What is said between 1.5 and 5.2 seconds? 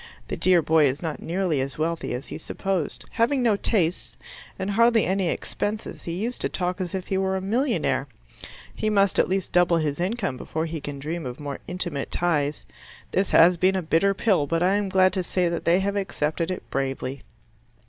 as wealthy as he supposed; having no tastes, and hardly